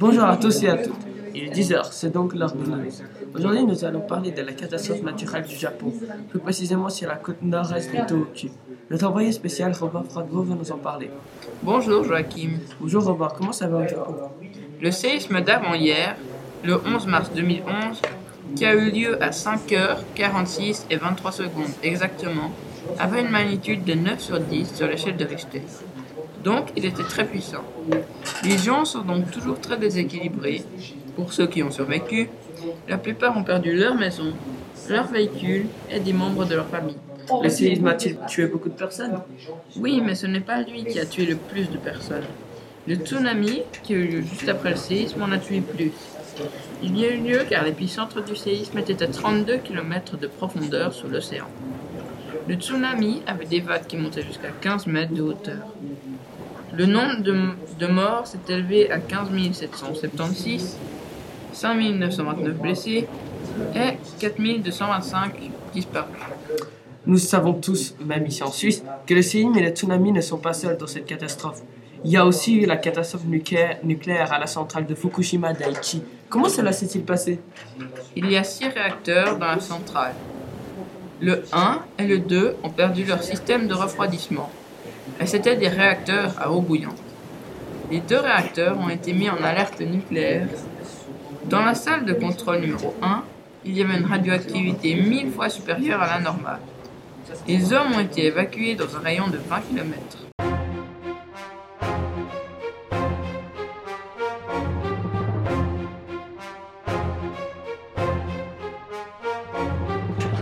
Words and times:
Bonjour 0.00 0.24
à 0.24 0.38
tous 0.38 0.62
et 0.62 0.68
à 0.70 0.78
toutes. 0.78 0.96
Il 1.34 1.44
est 1.44 1.50
10h, 1.50 1.88
c'est 1.90 2.10
donc 2.10 2.34
l'heure 2.34 2.54
de 2.54 2.64
news. 2.64 2.90
Aujourd'hui, 3.34 3.64
nous 3.64 3.84
allons 3.84 4.00
parler 4.00 4.30
de 4.30 4.40
la 4.40 4.52
catastrophe 4.54 5.02
naturelle 5.02 5.44
du 5.44 5.54
Japon, 5.54 5.92
plus 6.30 6.38
précisément 6.38 6.88
sur 6.88 7.06
la 7.06 7.16
côte 7.16 7.42
nord-est 7.42 7.92
de 7.92 8.06
Tohoku. 8.08 8.48
Notre 8.90 9.06
envoyé 9.06 9.30
spécial 9.30 9.72
Robert 9.78 10.06
Fradvo 10.06 10.42
va 10.42 10.54
nous 10.54 10.72
en 10.72 10.78
parler. 10.78 11.10
Bonjour 11.62 12.02
Joachim. 12.02 12.52
Bonjour 12.80 13.04
Robert, 13.04 13.34
comment 13.34 13.52
ça 13.52 13.68
va 13.68 13.84
au 13.84 13.86
Japon? 13.86 14.14
Le 14.80 14.90
séisme 14.90 15.42
d'avant-hier, 15.42 16.16
le 16.64 16.80
11 16.82 17.06
mars 17.06 17.30
2011, 17.36 18.00
qui 18.56 18.64
a 18.64 18.74
eu 18.74 18.90
lieu 18.90 19.22
à 19.22 19.28
5h46 19.28 20.86
et 20.88 20.96
23 20.96 21.30
secondes 21.30 21.74
exactement, 21.82 22.50
avait 22.98 23.20
une 23.20 23.30
magnitude 23.30 23.84
de 23.84 23.92
9 23.92 24.18
sur 24.18 24.40
10 24.40 24.76
sur 24.76 24.86
l'échelle 24.86 25.18
de 25.18 25.26
Richter. 25.26 25.60
Donc, 26.44 26.68
il 26.76 26.84
était 26.84 27.02
très 27.02 27.26
puissant. 27.26 27.64
Les 28.44 28.56
gens 28.56 28.84
sont 28.84 29.02
donc 29.02 29.30
toujours 29.30 29.60
très 29.60 29.76
déséquilibrés. 29.76 30.62
Pour 31.16 31.32
ceux 31.32 31.46
qui 31.46 31.62
ont 31.62 31.70
survécu, 31.70 32.30
la 32.88 32.98
plupart 32.98 33.36
ont 33.36 33.44
perdu 33.44 33.76
leur 33.76 33.94
maison, 33.94 34.32
leur 34.88 35.06
véhicule 35.06 35.66
et 35.90 36.00
des 36.00 36.12
membres 36.12 36.46
de 36.46 36.54
leur 36.54 36.66
famille. 36.68 36.96
Le 37.42 37.48
séisme 37.48 37.86
a-t-il 37.86 38.16
tué 38.26 38.46
beaucoup 38.46 38.68
de 38.68 38.74
personnes 38.74 39.20
Oui, 39.76 40.02
mais 40.04 40.14
ce 40.14 40.26
n'est 40.26 40.40
pas 40.40 40.62
lui 40.62 40.84
qui 40.84 40.98
a 40.98 41.06
tué 41.06 41.26
le 41.26 41.36
plus 41.36 41.70
de 41.70 41.76
personnes. 41.76 42.24
Le 42.88 42.94
tsunami, 42.94 43.62
qui 43.82 43.94
a 43.94 43.96
eu 43.96 44.06
lieu 44.06 44.22
juste 44.22 44.48
après 44.48 44.70
le 44.70 44.76
séisme, 44.76 45.22
en 45.22 45.30
a 45.30 45.38
tué 45.38 45.60
plus. 45.60 45.92
Il 46.82 46.98
y 46.98 47.04
a 47.04 47.10
eu 47.12 47.18
lieu 47.18 47.40
car 47.48 47.64
l'épicentre 47.64 48.24
du 48.24 48.34
séisme 48.34 48.78
était 48.78 49.02
à 49.02 49.06
32 49.06 49.58
km 49.58 50.16
de 50.16 50.26
profondeur 50.26 50.94
sous 50.94 51.08
l'océan. 51.08 51.46
Le 52.48 52.54
tsunami 52.54 53.22
avait 53.26 53.44
des 53.44 53.60
vagues 53.60 53.86
qui 53.86 53.96
montaient 53.96 54.22
jusqu'à 54.22 54.48
15 54.60 54.86
mètres 54.86 55.12
de 55.12 55.22
hauteur. 55.22 55.58
Le 56.72 56.86
nombre 56.86 57.22
de, 57.22 57.86
morts 57.86 58.26
s'est 58.26 58.38
élevé 58.48 58.90
à 58.90 58.98
15 58.98 59.28
776, 59.52 60.76
5 61.52 61.76
929 61.94 62.54
blessés 62.54 63.08
et 63.74 63.96
4 64.20 64.36
225 64.62 65.32
disparus. 65.74 66.14
Nous 67.06 67.18
savons 67.18 67.54
tous, 67.54 67.96
même 68.04 68.26
ici 68.26 68.42
en 68.42 68.52
Suisse, 68.52 68.84
que 69.06 69.14
le 69.14 69.22
séisme 69.22 69.56
et 69.56 69.62
le 69.62 69.70
tsunami 69.70 70.12
ne 70.12 70.20
sont 70.20 70.38
pas 70.38 70.52
seuls 70.52 70.76
dans 70.76 70.86
cette 70.86 71.06
catastrophe. 71.06 71.62
Il 72.04 72.12
y 72.12 72.16
a 72.16 72.24
aussi 72.24 72.54
eu 72.54 72.66
la 72.66 72.76
catastrophe 72.76 73.24
nucléaire 73.24 74.32
à 74.32 74.38
la 74.38 74.46
centrale 74.46 74.86
de 74.86 74.94
Fukushima 74.94 75.52
Daiichi. 75.52 76.02
Comment 76.28 76.48
cela 76.48 76.72
s'est-il 76.72 77.02
passé? 77.02 77.40
Il 78.14 78.30
y 78.30 78.36
a 78.36 78.44
six 78.44 78.68
réacteurs 78.68 79.38
dans 79.38 79.46
la 79.46 79.60
centrale. 79.60 80.14
Le 81.20 81.42
1 81.52 81.80
et 81.98 82.06
le 82.06 82.18
2 82.18 82.56
ont 82.62 82.70
perdu 82.70 83.04
leur 83.04 83.22
système 83.22 83.66
de 83.66 83.74
refroidissement, 83.74 84.50
et 85.18 85.26
c'étaient 85.26 85.56
des 85.56 85.68
réacteurs 85.68 86.34
à 86.38 86.50
eau 86.50 86.60
bouillante. 86.60 87.02
Les 87.90 88.00
deux 88.00 88.20
réacteurs 88.20 88.78
ont 88.78 88.88
été 88.88 89.12
mis 89.12 89.28
en 89.28 89.42
alerte 89.42 89.80
nucléaire. 89.80 90.46
Dans 91.46 91.64
la 91.64 91.74
salle 91.74 92.04
de 92.04 92.12
contrôle 92.12 92.60
numéro 92.60 92.94
1, 93.02 93.22
il 93.64 93.76
y 93.76 93.82
avait 93.82 93.98
une 93.98 94.06
radioactivité 94.06 94.94
mille 94.94 95.30
fois 95.30 95.48
supérieure 95.48 96.00
à 96.00 96.06
la 96.06 96.20
normale. 96.20 96.60
Les 97.48 97.72
hommes 97.72 97.92
ont 97.94 98.00
été 98.00 98.26
évacués 98.26 98.74
dans 98.74 98.96
un 98.96 99.00
rayon 99.00 99.28
de 99.28 99.38
20 99.38 99.60
km. 99.68 100.00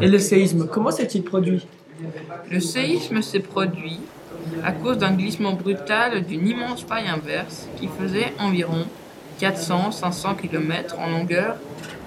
Et 0.00 0.06
le 0.06 0.18
séisme, 0.18 0.68
comment 0.68 0.92
s'est-il 0.92 1.24
produit? 1.24 1.66
Le 2.50 2.60
séisme 2.60 3.22
s'est 3.22 3.40
produit 3.40 3.98
à 4.64 4.72
cause 4.72 4.98
d'un 4.98 5.12
glissement 5.12 5.52
brutal 5.52 6.22
d'une 6.22 6.46
immense 6.46 6.82
faille 6.82 7.08
inverse 7.08 7.68
qui 7.78 7.88
faisait 7.88 8.32
environ 8.38 8.86
400-500 9.40 10.36
km 10.36 10.96
en 10.98 11.10
longueur 11.10 11.56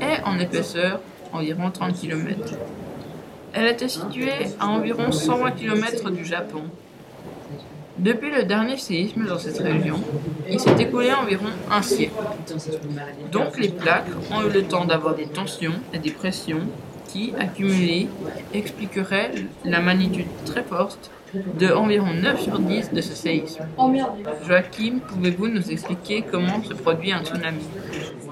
et 0.00 0.22
en 0.24 0.38
épaisseur 0.38 1.00
environ 1.32 1.70
30 1.70 1.94
km. 1.94 2.54
Elle 3.52 3.68
était 3.68 3.88
située 3.88 4.32
à 4.60 4.66
environ 4.66 5.12
120 5.12 5.52
km 5.52 6.10
du 6.10 6.24
Japon. 6.24 6.62
Depuis 7.98 8.30
le 8.30 8.42
dernier 8.42 8.76
séisme 8.76 9.24
dans 9.24 9.38
cette 9.38 9.58
région, 9.58 10.02
il 10.50 10.60
s'est 10.60 10.76
écoulé 10.78 11.12
environ 11.12 11.46
un 11.70 11.80
siècle. 11.80 12.12
Donc 13.32 13.58
les 13.58 13.70
plaques 13.70 14.10
ont 14.30 14.42
eu 14.46 14.52
le 14.52 14.64
temps 14.64 14.84
d'avoir 14.84 15.14
des 15.14 15.26
tensions 15.26 15.72
et 15.94 15.98
des 15.98 16.10
pressions 16.10 16.60
qui, 17.08 17.32
accumulées, 17.38 18.08
expliqueraient 18.52 19.32
la 19.64 19.80
magnitude 19.80 20.26
très 20.44 20.62
forte 20.62 21.10
de 21.58 21.68
environ 21.68 22.12
9 22.14 22.40
sur 22.40 22.58
10 22.58 22.92
de 22.92 23.00
ce 23.00 23.14
séisme. 23.14 23.64
Joachim, 24.46 25.00
pouvez-vous 25.06 25.48
nous 25.48 25.70
expliquer 25.70 26.24
comment 26.30 26.62
se 26.62 26.74
produit 26.74 27.12
un 27.12 27.24
tsunami? 27.24 27.62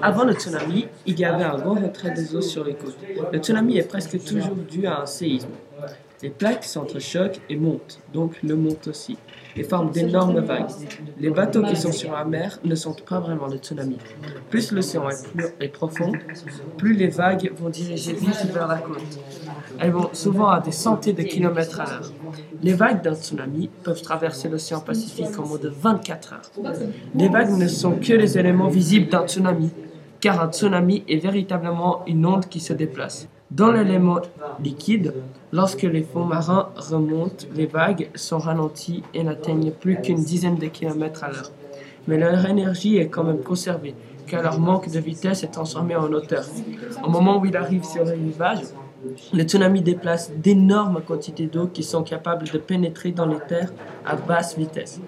Avant 0.01 0.23
le 0.23 0.33
tsunami, 0.33 0.87
il 1.05 1.19
y 1.19 1.25
avait 1.25 1.43
un 1.43 1.57
grand 1.57 1.75
retrait 1.75 2.11
des 2.11 2.35
eaux 2.35 2.41
sur 2.41 2.63
les 2.63 2.73
côtes. 2.73 2.97
Le 3.31 3.39
tsunami 3.39 3.77
est 3.77 3.87
presque 3.87 4.23
toujours 4.23 4.55
dû 4.55 4.85
à 4.87 5.01
un 5.01 5.05
séisme. 5.05 5.49
Les 6.21 6.29
plaques 6.29 6.63
s'entrechoquent 6.63 7.41
et 7.49 7.57
montent, 7.57 7.99
donc 8.13 8.41
le 8.41 8.55
montent 8.55 8.87
aussi, 8.87 9.17
et 9.55 9.63
forment 9.63 9.91
d'énormes 9.91 10.39
vagues. 10.39 10.69
Les 11.19 11.29
bateaux 11.29 11.63
qui 11.63 11.75
sont 11.75 11.91
sur 11.91 12.13
la 12.13 12.23
mer 12.23 12.59
ne 12.63 12.75
sentent 12.75 13.03
pas 13.03 13.19
vraiment 13.19 13.47
le 13.47 13.57
tsunami. 13.57 13.97
Plus 14.49 14.71
l'océan 14.71 15.09
est, 15.59 15.67
profond, 15.67 16.13
plus 16.77 16.93
les 16.93 17.07
vagues 17.07 17.51
vont 17.57 17.69
diriger 17.69 18.13
vite 18.13 18.45
vers 18.53 18.67
la 18.67 18.77
côte. 18.77 19.19
Elles 19.79 19.91
vont 19.91 20.09
souvent 20.13 20.49
à 20.49 20.61
des 20.61 20.71
centaines 20.71 21.15
de 21.15 21.23
kilomètres 21.23 21.81
à 21.81 21.85
l'heure. 21.85 22.11
Les 22.63 22.73
vagues 22.73 23.03
d'un 23.03 23.15
tsunami 23.15 23.69
peuvent 23.83 24.01
traverser 24.01 24.47
l'océan 24.47 24.79
Pacifique 24.79 25.37
en 25.37 25.45
moins 25.45 25.59
de 25.59 25.69
24 25.69 26.33
heures. 26.33 26.51
Les 27.13 27.27
vagues 27.27 27.57
ne 27.57 27.67
sont 27.67 27.97
que 27.97 28.13
les 28.13 28.37
éléments 28.37 28.69
visibles 28.69 29.09
d'un 29.09 29.27
tsunami, 29.27 29.71
car 30.21 30.41
un 30.41 30.51
tsunami 30.51 31.03
est 31.09 31.17
véritablement 31.17 32.03
une 32.07 32.25
onde 32.25 32.47
qui 32.47 32.59
se 32.59 32.73
déplace. 32.73 33.27
Dans 33.55 33.71
l'élément 33.71 34.19
liquide, 34.61 35.13
lorsque 35.53 35.83
les 35.83 36.03
fonds 36.03 36.25
marins 36.25 36.67
remontent, 36.75 37.45
les 37.55 37.67
vagues 37.67 38.09
sont 38.13 38.37
ralenties 38.37 39.01
et 39.13 39.23
n'atteignent 39.23 39.71
plus 39.71 40.01
qu'une 40.01 40.21
dizaine 40.21 40.57
de 40.57 40.65
kilomètres 40.65 41.23
à 41.23 41.29
l'heure. 41.29 41.51
Mais 42.05 42.17
leur 42.17 42.45
énergie 42.45 42.97
est 42.97 43.07
quand 43.07 43.23
même 43.23 43.39
conservée, 43.39 43.95
car 44.27 44.43
leur 44.43 44.59
manque 44.59 44.91
de 44.91 44.99
vitesse 44.99 45.43
est 45.43 45.53
transformé 45.53 45.95
en 45.95 46.11
hauteur. 46.11 46.43
Au 47.01 47.09
moment 47.09 47.39
où 47.39 47.45
il 47.45 47.55
arrive 47.55 47.85
sur 47.85 48.03
le 48.03 48.11
rivage, 48.11 48.59
le 49.33 49.43
tsunami 49.43 49.81
déplace 49.81 50.33
d'énormes 50.33 51.01
quantités 51.01 51.45
d'eau 51.45 51.67
qui 51.67 51.83
sont 51.83 52.03
capables 52.03 52.49
de 52.49 52.57
pénétrer 52.57 53.11
dans 53.11 53.25
les 53.25 53.39
terres 53.47 53.71
à 54.05 54.17
basse 54.17 54.57
vitesse. 54.57 54.99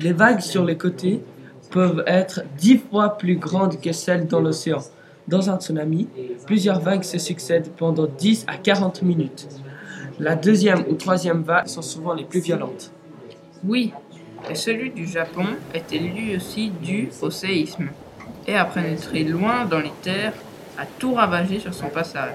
Les 0.00 0.12
vagues 0.12 0.40
sur 0.40 0.64
les 0.64 0.76
côtés 0.76 1.22
peuvent 1.70 2.02
être 2.08 2.42
dix 2.58 2.78
fois 2.78 3.10
plus 3.10 3.36
grandes 3.36 3.80
que 3.80 3.92
celles 3.92 4.26
dans 4.26 4.40
l'océan. 4.40 4.80
Dans 5.26 5.50
un 5.50 5.58
tsunami, 5.58 6.08
plusieurs 6.46 6.80
vagues 6.80 7.02
se 7.02 7.18
succèdent 7.18 7.70
pendant 7.76 8.06
10 8.06 8.44
à 8.46 8.56
40 8.56 9.02
minutes. 9.02 9.48
La 10.18 10.36
deuxième 10.36 10.84
ou 10.88 10.94
troisième 10.94 11.42
vague 11.42 11.66
sont 11.66 11.82
souvent 11.82 12.14
les 12.14 12.24
plus 12.24 12.40
violentes. 12.40 12.92
Oui, 13.66 13.92
et 14.50 14.54
celui 14.54 14.90
du 14.90 15.06
Japon 15.06 15.46
était 15.74 15.98
lui 15.98 16.36
aussi 16.36 16.70
dû 16.70 17.08
au 17.22 17.30
séisme 17.30 17.88
et 18.46 18.54
a 18.54 18.64
pénétré 18.66 19.24
loin 19.24 19.64
dans 19.64 19.80
les 19.80 19.92
terres, 20.02 20.34
a 20.78 20.84
tout 20.98 21.14
ravagé 21.14 21.58
sur 21.58 21.72
son 21.72 21.88
passage. 21.88 22.34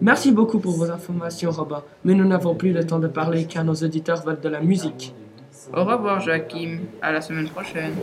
Merci 0.00 0.32
beaucoup 0.32 0.58
pour 0.58 0.72
vos 0.72 0.90
informations, 0.90 1.50
Robert, 1.50 1.84
mais 2.04 2.12
nous 2.12 2.26
n'avons 2.26 2.54
plus 2.54 2.72
le 2.72 2.84
temps 2.84 2.98
de 2.98 3.08
parler 3.08 3.46
car 3.46 3.64
nos 3.64 3.74
auditeurs 3.74 4.22
veulent 4.22 4.40
de 4.40 4.48
la 4.50 4.60
musique. 4.60 5.14
Au 5.72 5.84
revoir, 5.84 6.20
Joachim. 6.20 6.80
À 7.00 7.12
la 7.12 7.20
semaine 7.22 7.48
prochaine. 7.48 7.94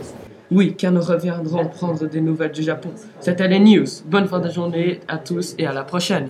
Oui, 0.54 0.76
car 0.76 0.92
nous 0.92 1.00
reviendrons 1.00 1.66
prendre 1.66 2.06
des 2.06 2.20
nouvelles 2.20 2.52
du 2.52 2.62
Japon. 2.62 2.90
C'était 3.18 3.48
les 3.48 3.58
news. 3.58 3.86
Bonne 4.06 4.28
fin 4.28 4.38
de 4.38 4.48
journée 4.48 5.00
à 5.08 5.18
tous 5.18 5.56
et 5.58 5.66
à 5.66 5.72
la 5.72 5.82
prochaine. 5.82 6.28